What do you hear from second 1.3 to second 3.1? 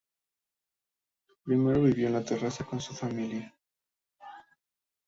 Primero vivió en Tarrasa con su